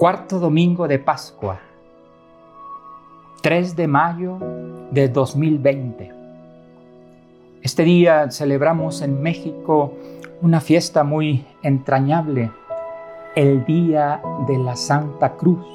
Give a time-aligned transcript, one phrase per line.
[0.00, 1.60] Cuarto domingo de Pascua,
[3.42, 4.38] 3 de mayo
[4.90, 6.10] de 2020.
[7.60, 9.92] Este día celebramos en México
[10.40, 12.50] una fiesta muy entrañable,
[13.36, 15.66] el Día de la Santa Cruz.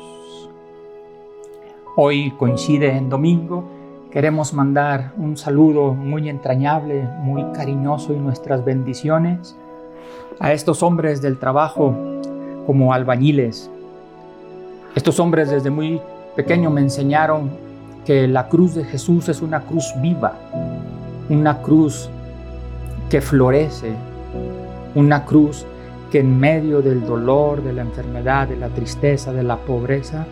[1.95, 3.63] Hoy coincide en domingo,
[4.09, 9.55] queremos mandar un saludo muy entrañable, muy cariñoso y nuestras bendiciones
[10.39, 11.95] a estos hombres del trabajo
[12.65, 13.69] como albañiles.
[14.95, 15.99] Estos hombres desde muy
[16.37, 17.49] pequeño me enseñaron
[18.05, 20.35] que la cruz de Jesús es una cruz viva,
[21.27, 22.09] una cruz
[23.09, 23.91] que florece,
[24.95, 25.65] una cruz
[26.09, 30.25] que en medio del dolor, de la enfermedad, de la tristeza, de la pobreza,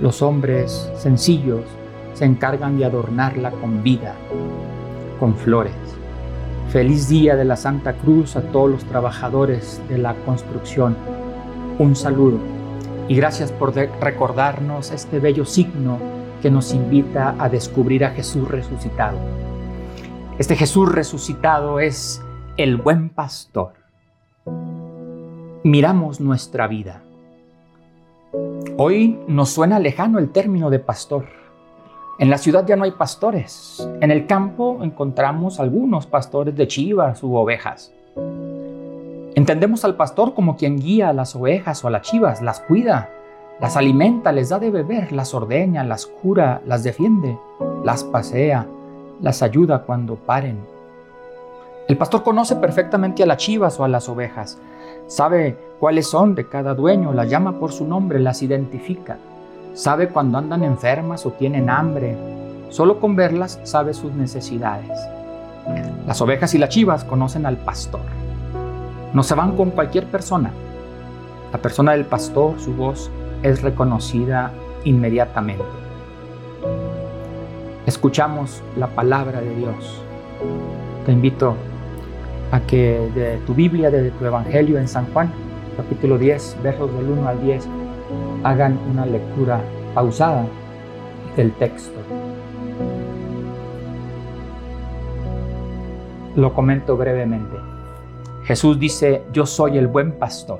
[0.00, 1.62] los hombres sencillos
[2.14, 4.14] se encargan de adornarla con vida,
[5.18, 5.74] con flores.
[6.70, 10.96] Feliz día de la Santa Cruz a todos los trabajadores de la construcción.
[11.80, 12.57] Un saludo
[13.08, 15.98] y gracias por recordarnos este bello signo
[16.42, 19.18] que nos invita a descubrir a Jesús resucitado.
[20.38, 22.22] Este Jesús resucitado es
[22.56, 23.72] el buen pastor.
[25.64, 27.02] Miramos nuestra vida.
[28.76, 31.38] Hoy nos suena lejano el término de pastor
[32.18, 33.88] en la ciudad ya no hay pastores.
[34.00, 37.92] En el campo encontramos algunos pastores de chivas u ovejas.
[39.38, 43.08] Entendemos al pastor como quien guía a las ovejas o a las chivas, las cuida,
[43.60, 47.38] las alimenta, les da de beber, las ordeña, las cura, las defiende,
[47.84, 48.66] las pasea,
[49.20, 50.58] las ayuda cuando paren.
[51.86, 54.58] El pastor conoce perfectamente a las chivas o a las ovejas,
[55.06, 59.18] sabe cuáles son de cada dueño, las llama por su nombre, las identifica.
[59.72, 62.16] Sabe cuando andan enfermas o tienen hambre.
[62.70, 64.98] Solo con verlas sabe sus necesidades.
[66.08, 68.17] Las ovejas y las chivas conocen al pastor.
[69.14, 70.50] No se van con cualquier persona.
[71.50, 73.10] La persona del pastor, su voz
[73.42, 74.52] es reconocida
[74.84, 75.64] inmediatamente.
[77.86, 80.02] Escuchamos la palabra de Dios.
[81.06, 81.54] Te invito
[82.52, 85.32] a que de tu Biblia, de tu Evangelio en San Juan,
[85.78, 87.66] capítulo 10, versos del 1 al 10,
[88.44, 89.62] hagan una lectura
[89.94, 90.44] pausada
[91.34, 91.98] del texto.
[96.36, 97.56] Lo comento brevemente.
[98.48, 100.58] Jesús dice, yo soy el buen pastor.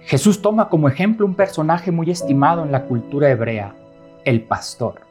[0.00, 3.74] Jesús toma como ejemplo un personaje muy estimado en la cultura hebrea,
[4.24, 5.02] el pastor.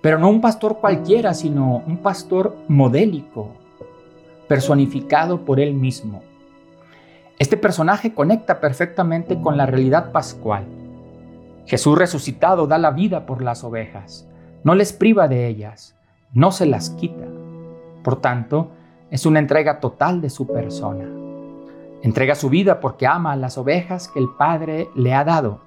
[0.00, 3.48] Pero no un pastor cualquiera, sino un pastor modélico,
[4.46, 6.22] personificado por él mismo.
[7.40, 10.64] Este personaje conecta perfectamente con la realidad pascual
[11.70, 14.28] Jesús resucitado da la vida por las ovejas,
[14.64, 15.94] no les priva de ellas,
[16.32, 17.26] no se las quita.
[18.02, 18.72] Por tanto,
[19.10, 21.04] es una entrega total de su persona.
[22.02, 25.60] Entrega su vida porque ama a las ovejas que el Padre le ha dado,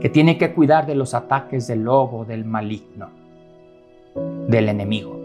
[0.00, 3.10] que tiene que cuidar de los ataques del lobo, del maligno,
[4.48, 5.20] del enemigo.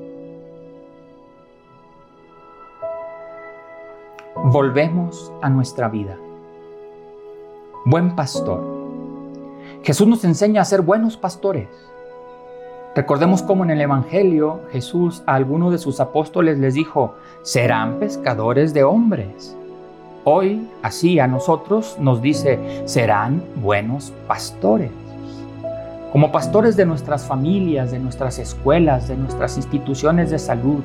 [4.36, 6.18] Volvemos a nuestra vida.
[7.86, 8.80] Buen pastor
[9.84, 11.68] Jesús nos enseña a ser buenos pastores.
[13.00, 18.74] Recordemos cómo en el Evangelio Jesús a alguno de sus apóstoles les dijo, serán pescadores
[18.74, 19.56] de hombres.
[20.26, 24.92] Hoy, así a nosotros nos dice, serán buenos pastores.
[26.12, 30.82] Como pastores de nuestras familias, de nuestras escuelas, de nuestras instituciones de salud,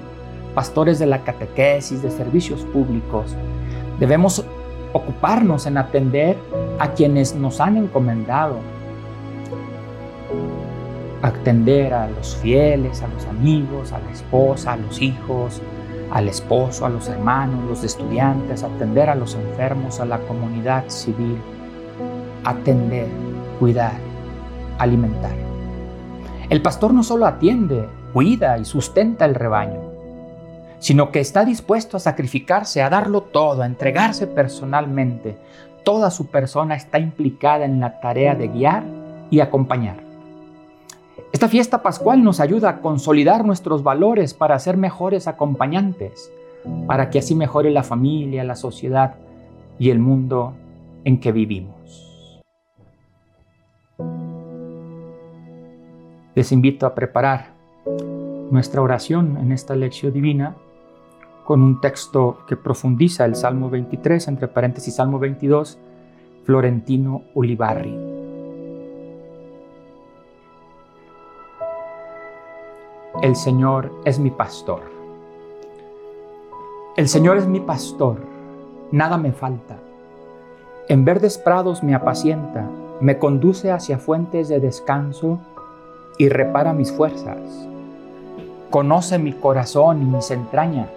[0.54, 3.34] pastores de la catequesis, de servicios públicos,
[3.98, 4.44] debemos
[4.92, 6.38] ocuparnos en atender
[6.78, 8.58] a quienes nos han encomendado,
[11.24, 15.62] atender a los fieles, a los amigos, a la esposa, a los hijos,
[16.10, 21.38] al esposo, a los hermanos, los estudiantes, atender a los enfermos, a la comunidad civil,
[22.44, 23.06] atender,
[23.58, 23.94] cuidar,
[24.78, 25.34] alimentar.
[26.50, 29.80] El pastor no solo atiende, cuida y sustenta el rebaño,
[30.78, 35.38] sino que está dispuesto a sacrificarse, a darlo todo, a entregarse personalmente.
[35.84, 38.84] Toda su persona está implicada en la tarea de guiar
[39.30, 40.03] y acompañar.
[41.34, 46.32] Esta fiesta pascual nos ayuda a consolidar nuestros valores para ser mejores acompañantes,
[46.86, 49.16] para que así mejore la familia, la sociedad
[49.76, 50.54] y el mundo
[51.02, 52.40] en que vivimos.
[56.36, 57.48] Les invito a preparar
[58.52, 60.54] nuestra oración en esta lección divina
[61.44, 65.78] con un texto que profundiza el Salmo 23, entre paréntesis Salmo 22,
[66.44, 68.13] Florentino Ulibarri.
[73.24, 74.82] El Señor es mi pastor.
[76.94, 78.18] El Señor es mi pastor,
[78.92, 79.78] nada me falta.
[80.90, 82.68] En verdes prados me apacienta,
[83.00, 85.38] me conduce hacia fuentes de descanso
[86.18, 87.38] y repara mis fuerzas.
[88.68, 90.90] Conoce mi corazón y mis entrañas.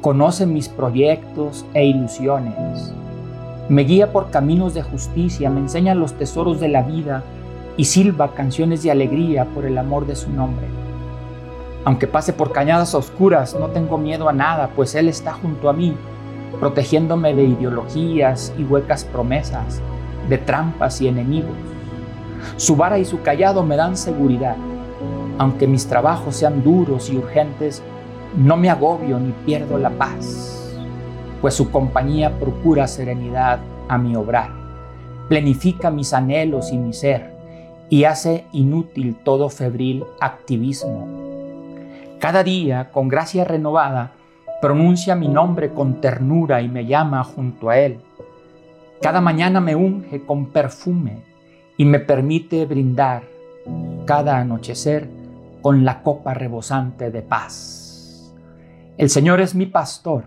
[0.00, 2.94] Conoce mis proyectos e ilusiones.
[3.68, 7.24] Me guía por caminos de justicia, me enseña los tesoros de la vida
[7.76, 10.66] y silba canciones de alegría por el amor de su nombre.
[11.84, 15.72] Aunque pase por cañadas oscuras, no tengo miedo a nada, pues Él está junto a
[15.72, 15.96] mí,
[16.60, 19.80] protegiéndome de ideologías y huecas promesas,
[20.28, 21.56] de trampas y enemigos.
[22.56, 24.56] Su vara y su callado me dan seguridad.
[25.38, 27.82] Aunque mis trabajos sean duros y urgentes,
[28.36, 30.72] no me agobio ni pierdo la paz,
[31.40, 33.58] pues su compañía procura serenidad
[33.88, 34.50] a mi obrar,
[35.28, 37.32] plenifica mis anhelos y mi ser,
[37.92, 41.06] y hace inútil todo febril activismo.
[42.18, 44.12] Cada día, con gracia renovada,
[44.62, 48.00] pronuncia mi nombre con ternura y me llama junto a él.
[49.02, 51.18] Cada mañana me unge con perfume
[51.76, 53.24] y me permite brindar
[54.06, 55.10] cada anochecer
[55.60, 58.32] con la copa rebosante de paz.
[58.96, 60.24] El Señor es mi pastor.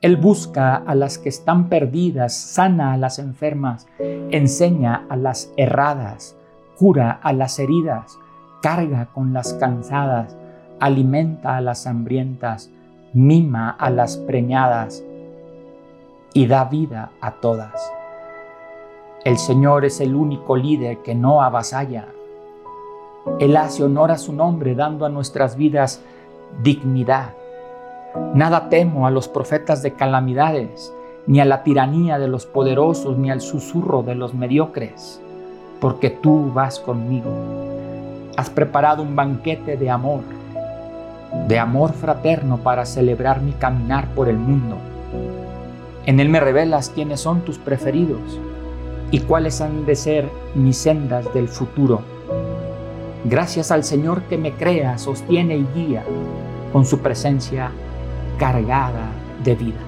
[0.00, 6.38] Él busca a las que están perdidas, sana a las enfermas, enseña a las erradas,
[6.78, 8.18] cura a las heridas,
[8.62, 10.36] carga con las cansadas,
[10.80, 12.70] alimenta a las hambrientas,
[13.12, 15.04] mima a las preñadas
[16.32, 17.92] y da vida a todas.
[19.24, 22.08] El Señor es el único líder que no avasalla.
[23.38, 26.02] Él hace honor a su nombre dando a nuestras vidas
[26.62, 27.30] dignidad.
[28.34, 30.92] Nada temo a los profetas de calamidades,
[31.26, 35.22] ni a la tiranía de los poderosos, ni al susurro de los mediocres,
[35.84, 37.30] porque tú vas conmigo.
[38.38, 40.22] Has preparado un banquete de amor,
[41.46, 44.78] de amor fraterno para celebrar mi caminar por el mundo.
[46.06, 48.40] En él me revelas quiénes son tus preferidos
[49.10, 52.00] y cuáles han de ser mis sendas del futuro.
[53.26, 56.02] Gracias al Señor que me crea, sostiene y guía
[56.72, 57.70] con su presencia
[58.38, 59.10] cargada
[59.44, 59.80] de vida.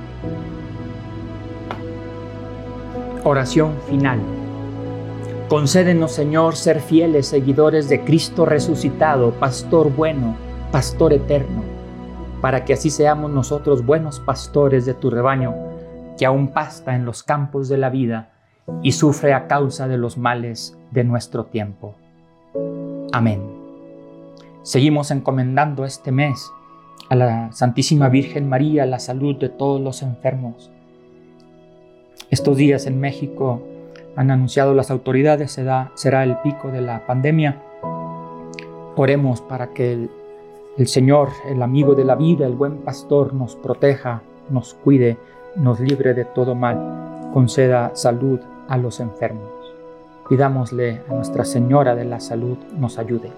[3.25, 4.45] Oración final.
[5.48, 10.34] Concédenos, Señor, ser fieles seguidores de Cristo resucitado, pastor bueno,
[10.72, 11.62] pastor eterno,
[12.40, 15.54] para que así seamos nosotros buenos pastores de tu rebaño,
[16.19, 18.32] que aún pasta en los campos de la vida
[18.82, 21.94] y sufre a causa de los males de nuestro tiempo.
[23.12, 23.40] Amén.
[24.62, 26.50] Seguimos encomendando este mes
[27.08, 30.72] a la Santísima Virgen María la salud de todos los enfermos.
[32.31, 33.62] Estos días en México
[34.17, 37.63] han anunciado las autoridades, será, será el pico de la pandemia.
[38.97, 40.11] Oremos para que el,
[40.79, 45.19] el Señor, el amigo de la vida, el buen pastor, nos proteja, nos cuide,
[45.55, 49.51] nos libre de todo mal, conceda salud a los enfermos.
[50.29, 53.31] Pidámosle a Nuestra Señora de la Salud nos ayude.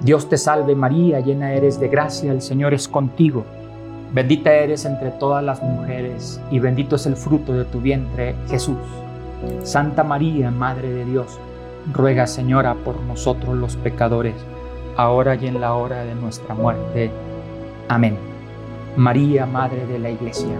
[0.00, 3.44] Dios te salve María, llena eres de gracia, el Señor es contigo.
[4.12, 8.78] Bendita eres entre todas las mujeres y bendito es el fruto de tu vientre, Jesús.
[9.62, 11.38] Santa María, Madre de Dios,
[11.92, 14.34] ruega Señora por nosotros los pecadores,
[14.96, 17.10] ahora y en la hora de nuestra muerte.
[17.88, 18.16] Amén.
[18.96, 20.56] María, Madre de la Iglesia,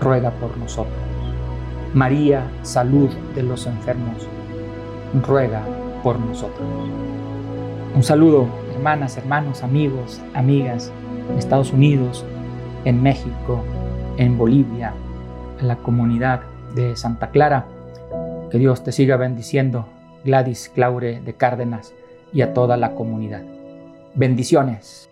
[0.00, 0.94] ruega por nosotros.
[1.92, 4.26] María, salud de los enfermos,
[5.26, 5.62] ruega
[6.02, 6.66] por nosotros.
[7.94, 10.90] Un saludo, hermanas, hermanos, amigos, amigas,
[11.30, 12.24] en Estados Unidos,
[12.84, 13.62] en México,
[14.16, 14.92] en Bolivia,
[15.60, 16.40] a la comunidad
[16.74, 17.66] de Santa Clara.
[18.54, 19.88] Que Dios te siga bendiciendo,
[20.24, 21.92] Gladys Claure de Cárdenas,
[22.32, 23.42] y a toda la comunidad.
[24.14, 25.10] Bendiciones.